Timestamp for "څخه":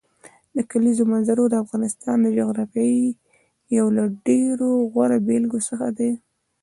5.67-5.87